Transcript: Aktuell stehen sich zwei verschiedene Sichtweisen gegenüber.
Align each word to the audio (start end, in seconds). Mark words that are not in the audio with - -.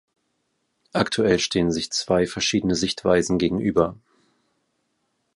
Aktuell 0.93 1.37
stehen 1.37 1.71
sich 1.71 1.91
zwei 1.91 2.25
verschiedene 2.25 2.73
Sichtweisen 2.73 3.37
gegenüber. 3.37 3.95